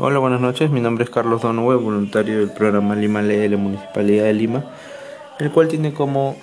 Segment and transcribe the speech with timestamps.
[0.00, 0.70] Hola, buenas noches.
[0.70, 4.64] Mi nombre es Carlos Donohue, voluntario del programa Lima Lee de la Municipalidad de Lima,
[5.40, 6.36] el cual tiene como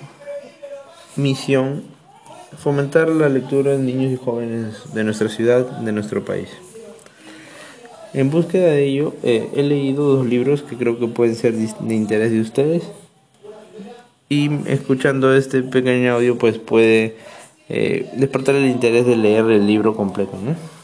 [1.16, 1.82] misión
[2.58, 6.50] fomentar la lectura en niños y jóvenes de nuestra ciudad, de nuestro país.
[8.12, 11.94] En búsqueda de ello, eh, he leído dos libros que creo que pueden ser de
[11.94, 12.82] interés de ustedes.
[14.28, 17.16] Y escuchando este pequeño audio, pues puede
[17.70, 20.75] eh, despertar el interés de leer el libro completo, ¿no?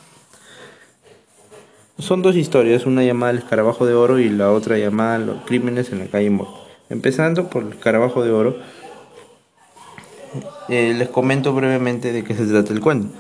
[2.03, 5.93] Son dos historias, una llamada El Escarabajo de Oro y la otra llamada Los Crímenes
[5.93, 6.51] en la calle Mort.
[6.91, 8.57] Empezando por El Escarabajo de Oro,
[10.69, 13.15] eh, les comento brevemente de qué se trata el cuento.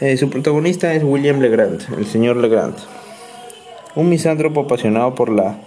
[0.00, 2.74] Eh, su protagonista es William Legrand, el señor Legrand,
[3.94, 5.58] un misántropo apasionado por la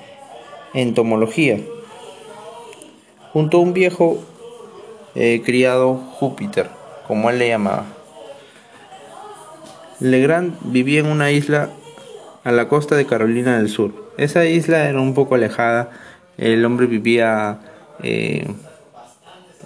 [0.73, 1.61] entomología.
[3.31, 4.17] Junto a un viejo
[5.15, 6.69] eh, criado Júpiter,
[7.07, 7.94] como él le llamaba.
[9.99, 11.69] Legrand vivía en una isla
[12.43, 13.91] a la costa de Carolina del Sur.
[14.17, 15.91] Esa isla era un poco alejada,
[16.37, 17.59] el hombre vivía
[18.03, 18.47] eh,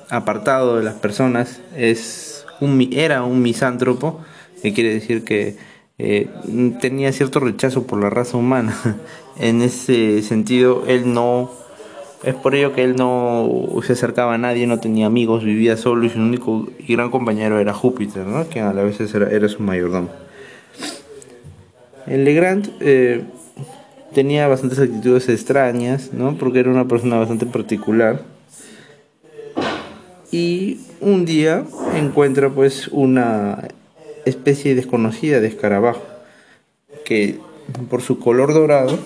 [0.09, 4.21] apartado de las personas, es un, era un misántropo,
[4.61, 5.57] que quiere decir que
[5.97, 6.29] eh,
[6.79, 8.75] tenía cierto rechazo por la raza humana.
[9.39, 11.51] en ese sentido, él no
[12.23, 16.05] es por ello que él no se acercaba a nadie, no tenía amigos, vivía solo
[16.05, 18.49] y su único y gran compañero era Júpiter, ¿no?
[18.49, 20.09] que a la vez era, era su mayordomo.
[22.09, 23.21] El Legrand eh,
[24.15, 26.35] tenía bastantes actitudes extrañas, ¿no?
[26.37, 28.23] porque era una persona bastante particular.
[30.31, 31.65] Y un día
[31.95, 33.67] encuentra pues una
[34.25, 36.01] especie desconocida de escarabajo
[37.05, 37.39] que
[37.89, 38.97] por su color dorado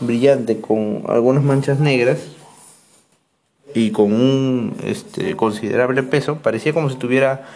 [0.00, 2.18] brillante con algunas manchas negras
[3.74, 7.46] y con un este, considerable peso, parecía como si estuviera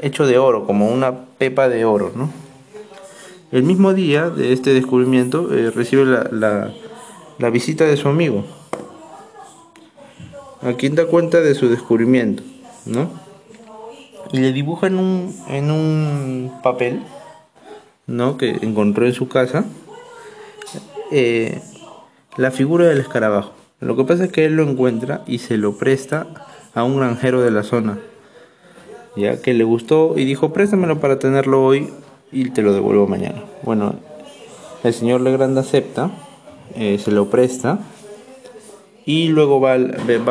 [0.00, 2.30] hecho de oro, como una pepa de oro, ¿no?
[3.50, 6.70] El mismo día de este descubrimiento eh, recibe la,
[7.38, 8.44] la, visita de su amigo,
[10.60, 12.42] a quien da cuenta de su descubrimiento,
[12.84, 13.10] ¿no?
[14.32, 17.02] Y le dibuja en un, en un papel,
[18.06, 18.36] ¿no?
[18.36, 19.64] Que encontró en su casa,
[21.10, 21.62] eh,
[22.36, 23.54] la figura del escarabajo.
[23.80, 26.26] Lo que pasa es que él lo encuentra y se lo presta
[26.74, 27.98] a un granjero de la zona,
[29.16, 31.90] ya que le gustó y dijo préstamelo para tenerlo hoy
[32.32, 33.42] y te lo devuelvo mañana.
[33.62, 33.94] Bueno,
[34.84, 36.10] el señor Legrand acepta,
[36.74, 37.78] eh, se lo presta
[39.04, 39.74] y luego va,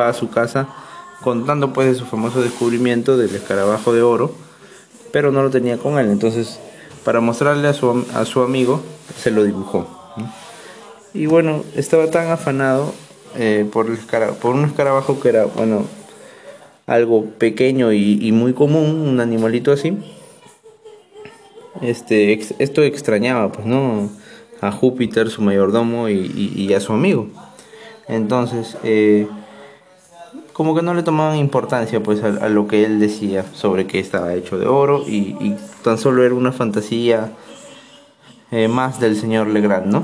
[0.07, 0.69] a su casa
[1.23, 4.31] contando pues de su famoso descubrimiento del escarabajo de oro,
[5.11, 6.59] pero no lo tenía con él, entonces
[7.03, 8.81] para mostrarle a su, a su amigo
[9.17, 9.87] se lo dibujó.
[11.13, 12.93] Y bueno, estaba tan afanado
[13.35, 13.97] eh, por, el
[14.41, 15.85] por un escarabajo que era, bueno,
[16.85, 19.97] algo pequeño y, muy común, un animalito así.
[21.81, 24.09] Este, esto extrañaba, pues, ¿no?
[24.61, 27.27] A Júpiter, su mayordomo, y, a su amigo.
[28.07, 29.27] Entonces, eh,
[30.53, 34.33] como que no le tomaban importancia, pues, a, lo que él decía sobre que estaba
[34.33, 37.31] hecho de oro y, tan solo era una fantasía
[38.51, 40.03] eh, más del señor Legrand, ¿no?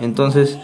[0.00, 0.58] Entonces,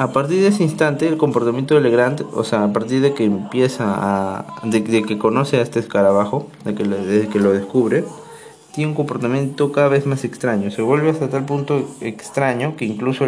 [0.00, 3.24] a partir de ese instante, el comportamiento de Legrand, o sea, a partir de que
[3.24, 4.46] empieza a.
[4.64, 8.04] de, que conoce a este escarabajo, de que, desde que lo descubre,
[8.72, 10.70] tiene un comportamiento cada vez más extraño.
[10.70, 13.26] Se vuelve hasta tal punto extraño que incluso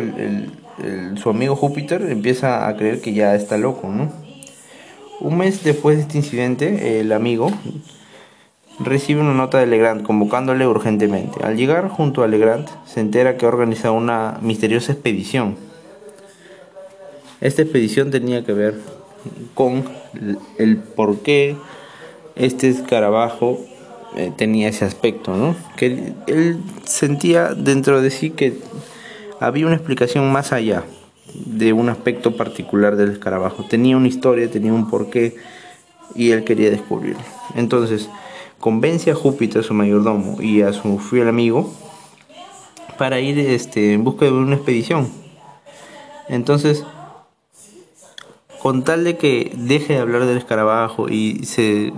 [1.16, 4.10] su amigo Júpiter empieza a creer que ya está loco, ¿no?
[5.20, 7.50] Un mes después de este incidente, el amigo
[8.80, 11.44] recibe una nota de Legrand convocándole urgentemente.
[11.44, 15.70] Al llegar junto a Legrand, se entera que ha organizado una misteriosa expedición.
[17.42, 18.78] Esta expedición tenía que ver
[19.54, 19.84] con
[20.58, 21.56] el por qué
[22.36, 23.58] este escarabajo
[24.16, 25.56] eh, tenía ese aspecto, ¿no?
[25.76, 28.58] Que él sentía dentro de sí que
[29.40, 30.84] había una explicación más allá
[31.34, 33.64] de un aspecto particular del escarabajo.
[33.68, 35.34] Tenía una historia, tenía un porqué
[36.14, 37.22] y él quería descubrirlo.
[37.56, 38.08] Entonces,
[38.60, 41.72] convence a Júpiter, su mayordomo, y a su fiel amigo
[42.98, 45.10] para ir este, en busca de una expedición.
[46.28, 46.84] Entonces,
[48.62, 51.92] con tal de que deje de hablar del escarabajo y se,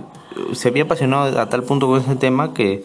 [0.53, 2.83] se había apasionado a tal punto con ese tema que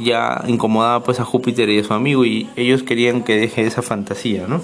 [0.00, 3.82] ya incomodaba pues a Júpiter y a su amigo y ellos querían que deje esa
[3.82, 4.62] fantasía, ¿no?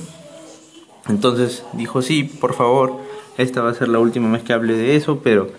[1.09, 2.99] Entonces dijo, sí, por favor,
[3.39, 5.51] esta va a ser la última vez que hable de eso, pero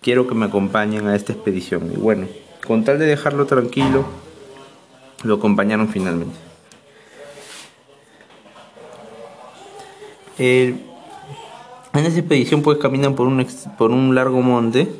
[0.00, 1.90] quiero que me acompañen a esta expedición.
[1.92, 2.28] Y bueno,
[2.64, 4.04] con tal de dejarlo tranquilo,
[5.24, 6.36] lo acompañaron finalmente.
[11.94, 13.46] En esa expedición pues caminan por un,
[13.78, 14.92] por un largo monte,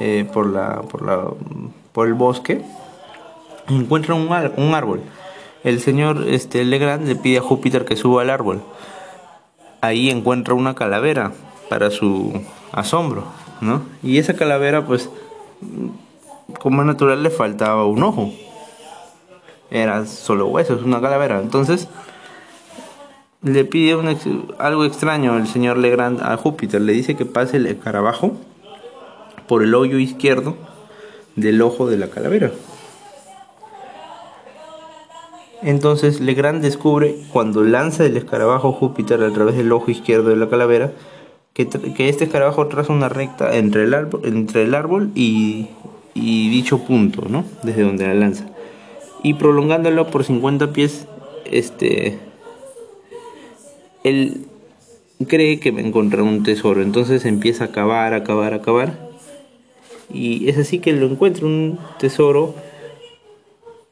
[0.00, 1.30] eh, por, la, por, la,
[1.92, 2.62] por el bosque,
[3.68, 5.02] encuentra un, un árbol.
[5.64, 8.62] El señor este, Legrand le pide a Júpiter que suba al árbol.
[9.80, 11.32] Ahí encuentra una calavera
[11.68, 12.32] para su
[12.72, 13.24] asombro,
[13.60, 13.82] ¿no?
[14.02, 15.10] Y esa calavera, pues,
[16.60, 18.32] como natural le faltaba un ojo.
[19.70, 21.40] Era solo huesos, una calavera.
[21.40, 21.88] Entonces,
[23.42, 23.96] le pide
[24.58, 26.80] algo extraño el señor Legrand a Júpiter.
[26.80, 28.32] Le dice que pase el escarabajo
[29.46, 30.56] por el hoyo izquierdo
[31.36, 32.50] del ojo de la calavera.
[35.62, 40.48] Entonces Legrand descubre cuando lanza el escarabajo Júpiter a través del ojo izquierdo de la
[40.48, 40.92] calavera
[41.52, 45.66] que, este escarabajo traza una recta entre el árbol, entre el árbol y,
[46.14, 47.44] y dicho punto, ¿no?
[47.64, 48.46] Desde donde la lanza.
[49.24, 51.08] Y prolongándolo por 50 pies,
[51.50, 52.20] este,
[54.08, 54.46] él
[55.26, 56.82] cree que va a encontrar un tesoro.
[56.82, 59.08] Entonces empieza a cavar, a cavar, a cavar.
[60.12, 62.54] Y es así que lo encuentra un tesoro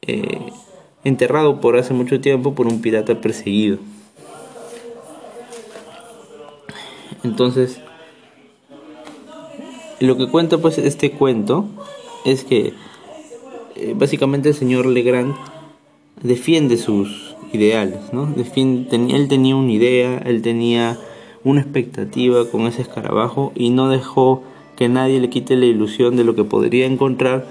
[0.01, 0.39] eh,
[1.03, 3.77] enterrado por hace mucho tiempo por un pirata perseguido.
[7.23, 7.79] Entonces,
[9.99, 11.65] lo que cuenta pues este cuento
[12.25, 12.73] es que
[13.75, 15.35] eh, básicamente el señor Legrand
[16.21, 18.25] defiende sus ideales, ¿no?
[18.25, 20.97] Defiende, él tenía una idea, él tenía
[21.43, 24.43] una expectativa con ese escarabajo y no dejó
[24.75, 27.45] que nadie le quite la ilusión de lo que podría encontrar,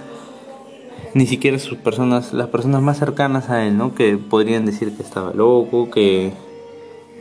[1.14, 3.94] ni siquiera sus personas, las personas más cercanas a él, ¿no?
[3.94, 6.32] Que podrían decir que estaba loco, que,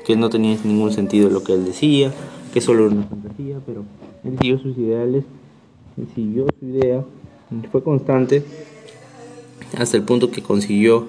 [0.05, 2.11] que no tenía ningún sentido lo que él decía,
[2.53, 3.83] que solo era una fantasía, pero
[4.23, 5.23] él siguió sus ideales,
[5.97, 7.03] él siguió su idea,
[7.71, 8.43] fue constante
[9.77, 11.07] hasta el punto que consiguió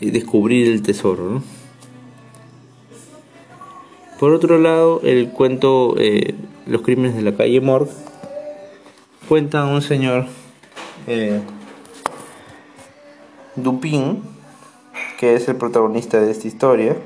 [0.00, 1.42] descubrir el tesoro, ¿no?
[4.20, 6.34] Por otro lado, el cuento eh,
[6.66, 7.90] Los crímenes de la calle Morgue
[9.28, 10.26] cuenta un señor
[11.06, 11.40] eh,
[13.56, 14.22] Dupin,
[15.18, 16.96] que es el protagonista de esta historia,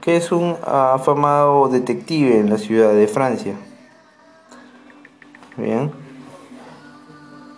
[0.00, 3.54] que es un afamado detective en la ciudad de Francia.
[5.56, 5.90] Bien.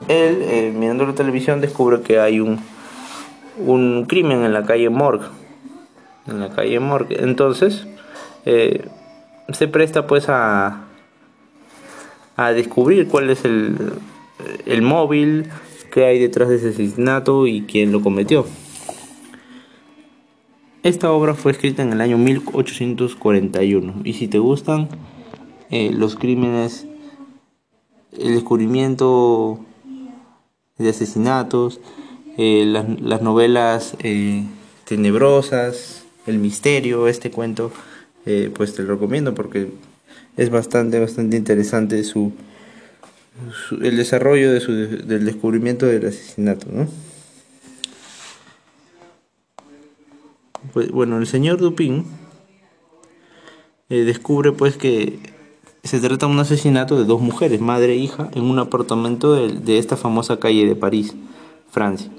[0.08, 2.58] Él, eh, mirando la televisión, descubre que hay un,
[3.58, 5.26] un crimen en la calle Morgue.
[6.26, 7.22] En la calle Morgue.
[7.22, 7.86] Entonces,
[8.44, 8.86] eh,
[9.52, 10.84] se presta pues a,
[12.36, 13.78] a descubrir cuál es el,
[14.82, 15.50] móvil
[15.92, 18.46] que hay detrás de ese asesinato y quién lo cometió.
[20.82, 24.88] Esta obra fue escrita en el año 1841 y si te gustan
[25.70, 26.86] eh, los crímenes,
[28.12, 29.60] el descubrimiento
[30.76, 31.80] de asesinatos,
[32.36, 34.44] eh, las, novelas eh,
[34.84, 37.72] tenebrosas, el misterio, este cuento,
[38.54, 39.68] pues te lo recomiendo porque
[40.36, 42.32] es bastante, bastante interesante su,
[43.82, 46.88] el desarrollo de su, del descubrimiento del asesinato, ¿no?
[50.72, 52.04] Pues, bueno, el señor Dupin
[53.90, 55.18] eh, descubre pues que
[55.82, 59.52] se trata de un asesinato de dos mujeres, madre e hija, en un apartamento de,
[59.52, 61.14] de esta famosa calle de París,
[61.70, 62.10] Francia.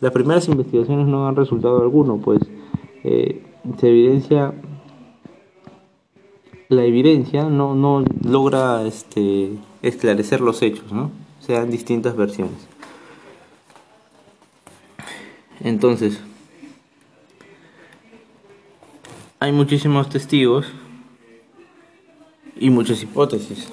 [0.00, 2.40] Las primeras investigaciones no han resultado alguno, pues
[3.04, 3.42] eh,
[3.78, 4.54] se evidencia
[6.68, 9.52] la evidencia no, no logra este,
[9.82, 11.10] esclarecer los hechos, ¿no?
[11.40, 12.68] Se dan distintas versiones.
[15.60, 16.20] Entonces,
[19.40, 20.66] hay muchísimos testigos
[22.56, 23.68] y muchas hipótesis.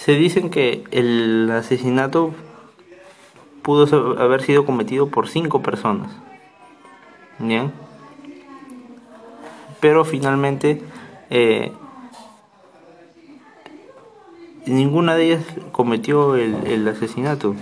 [0.00, 2.32] Se dicen que el asesinato
[3.60, 6.10] pudo haber sido cometido por cinco personas.
[7.38, 7.70] Bien.
[9.78, 10.82] Pero finalmente
[11.28, 11.72] eh,
[14.64, 17.54] ninguna de ellas cometió el, asesinato.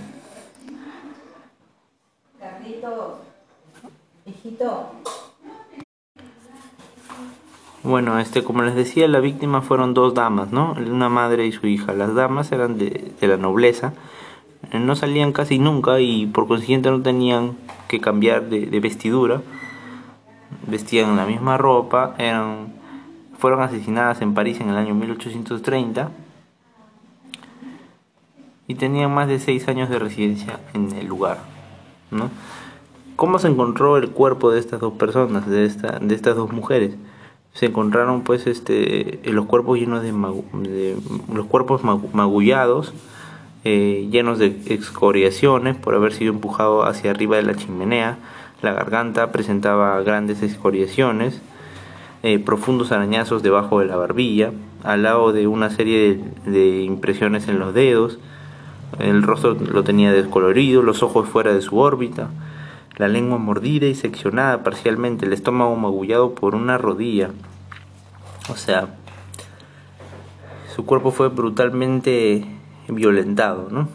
[7.83, 10.73] Bueno, este, como les decía, la víctima fueron dos damas, ¿no?
[10.73, 11.93] Una madre y su hija.
[11.93, 13.93] Las damas eran de, de la nobleza
[14.73, 17.57] no salían casi nunca y por consiguiente no tenían
[17.87, 19.41] que cambiar de, vestidura.
[20.67, 22.73] Vestían la misma ropa, eran,
[23.37, 26.11] fueron asesinadas en París en el año 1830
[28.67, 31.39] y tenían más de seis años de residencia en el lugar.
[32.11, 32.29] ¿no?
[33.15, 36.95] ¿Cómo se encontró el cuerpo de estas dos personas, de, esta, de estas dos mujeres?
[37.53, 40.97] Se encontraron pues este, los cuerpos llenos de, de
[41.33, 42.93] los cuerpos magullados,
[43.65, 48.17] eh, llenos de excoriaciones por haber sido empujado hacia arriba de la chimenea.
[48.61, 51.41] La garganta presentaba grandes excoriaciones.
[52.23, 54.51] eh, profundos arañazos debajo de la barbilla,
[54.83, 58.19] al lado de una serie de, impresiones en los dedos,
[58.99, 62.29] el rostro lo tenía descolorido, los ojos fuera de su órbita,
[62.99, 67.31] la lengua mordida y seccionada parcialmente, el estómago magullado por una rodilla.
[68.49, 68.89] O sea,
[70.75, 72.45] su cuerpo fue brutalmente
[72.89, 73.87] violentado, ¿no?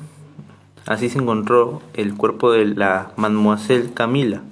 [0.87, 4.43] Así se encontró el cuerpo de la mademoiselle Camila,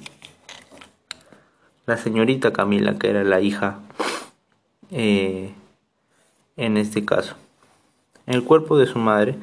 [1.86, 3.78] la señorita Camila, que era la hija
[4.90, 5.54] eh,
[6.58, 7.36] en este caso.
[8.26, 9.36] El cuerpo de su madre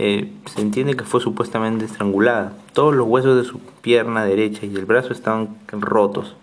[0.00, 2.54] eh, se entiende que fue supuestamente estrangulada.
[2.72, 6.36] Todos los huesos de su pierna derecha y el brazo estaban rotos.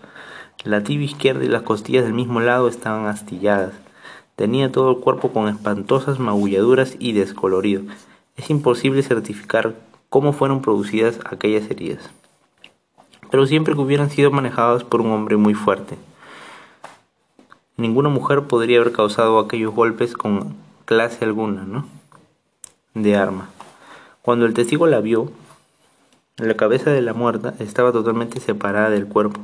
[0.64, 3.72] La tibia izquierda y las costillas del mismo lado estaban astilladas.
[4.36, 7.82] Tenía todo el cuerpo con espantosas magulladuras y descolorido.
[8.36, 9.74] Es imposible certificar
[10.08, 12.10] cómo fueron producidas aquellas heridas
[13.30, 15.96] pero siempre que hubieran sido manejadas por un hombre muy fuerte.
[17.76, 21.86] Ninguna mujer podría haber causado aquellos golpes con clase alguna, ¿no?
[23.02, 23.48] De arma.
[24.22, 25.30] Cuando el testigo la vio,
[26.36, 29.40] la cabeza de la muerta estaba totalmente separada del cuerpo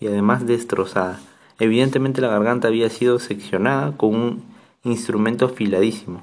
[0.00, 1.20] y además destrozada.
[1.58, 4.44] Evidentemente la garganta había sido seccionada con un
[4.84, 6.22] instrumento afiladísimo.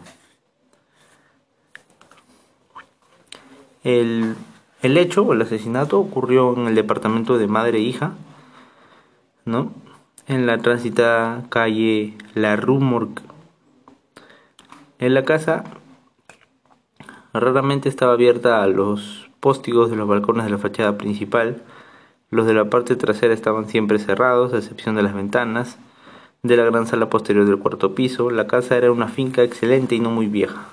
[3.83, 4.35] El
[4.85, 8.11] el hecho o el asesinato ocurrió en el departamento de madre e hija,
[9.43, 9.71] ¿no?
[10.27, 13.07] En la transitada calle La Rue
[14.99, 15.63] En la casa
[17.39, 21.61] raramente estaba abierta a los póstigos de los balcones de la fachada principal.
[22.29, 25.77] Los de la parte trasera estaban siempre cerrados, a excepción de las ventanas
[26.43, 28.29] de la gran sala posterior del cuarto piso.
[28.29, 30.67] La casa era una finca excelente y no muy vieja.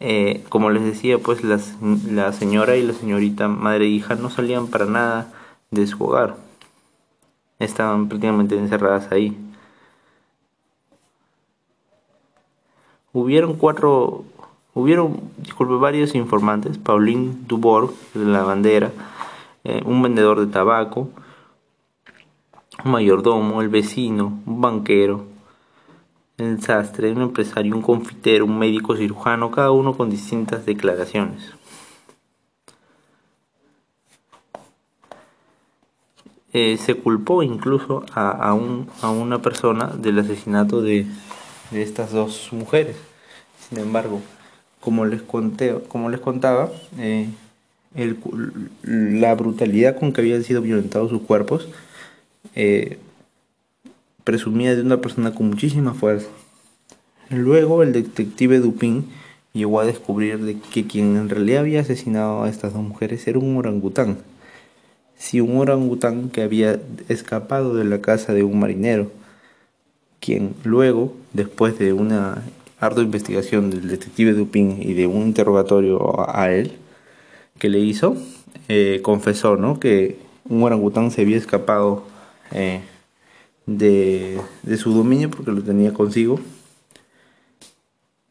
[0.00, 4.68] Eh, como les decía, pues la señora y la señorita madre e hija no salían
[4.68, 5.32] para nada
[5.70, 6.36] de su hogar.
[7.58, 9.36] Estaban prácticamente encerradas ahí.
[13.14, 14.24] Hubieron cuatro,
[14.74, 18.90] hubieron, disculpe, varios informantes, Pauline Dubourg, de la bandera,
[19.62, 21.10] eh, un vendedor de tabaco,
[22.84, 25.26] un mayordomo, el vecino, un banquero,
[26.38, 31.54] el sastre, un empresario, un confitero, un médico cirujano, cada uno con distintas declaraciones.
[36.52, 41.06] Eh, se culpó incluso a, una persona del asesinato de,
[41.72, 42.96] estas dos mujeres.
[43.68, 44.20] Sin embargo,
[44.80, 47.28] como les, conté, como les contaba, eh,
[48.82, 51.68] la brutalidad con que habían sido violentados sus cuerpos
[52.54, 52.98] eh,
[54.24, 56.28] presumía de una persona con muchísima fuerza.
[57.30, 59.06] Luego el detective Dupin
[59.52, 63.38] llegó a descubrir de que quien en realidad había asesinado a estas dos mujeres era
[63.38, 64.18] un orangután.
[65.16, 69.10] Sí, un orangután que había escapado de la casa de un marinero,
[70.24, 72.42] quien luego, después de una
[72.80, 76.72] ardua investigación del detective Dupin y de un interrogatorio a él
[77.58, 78.16] que le hizo,
[78.68, 79.78] eh, confesó ¿no?
[79.78, 80.16] que
[80.48, 82.04] un orangután se había escapado
[82.52, 82.80] eh,
[83.66, 84.40] de,
[84.78, 86.40] su dominio porque lo tenía consigo.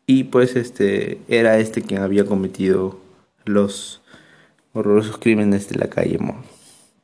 [0.07, 2.99] Y pues este era este quien había cometido
[3.45, 4.01] los
[4.73, 6.17] horrorosos crímenes de la calle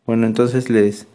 [0.07, 1.05] Bueno, entonces les,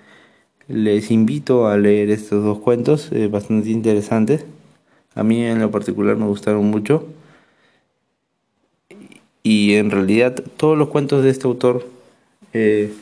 [0.69, 4.45] les invito a leer estos dos cuentos bastante interesantes.
[5.15, 7.07] A mí en lo particular me gustaron mucho.
[9.43, 11.87] Y en realidad todos los cuentos de este autor
[12.55, 12.95] eh,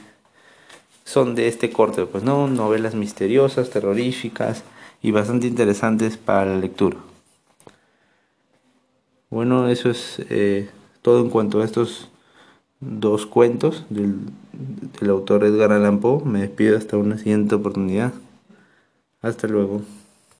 [1.05, 4.65] son de este corte, pues no, novelas misteriosas, terroríficas
[5.03, 6.97] y bastante interesantes para la lectura.
[9.31, 10.69] Bueno, eso es eh,
[11.01, 12.09] todo en cuanto a estos
[12.83, 14.17] dos cuentos del,
[15.01, 16.25] del autor Edgar Allan Poe.
[16.25, 18.13] Me despido hasta una siguiente oportunidad.
[19.23, 19.83] Hasta luego.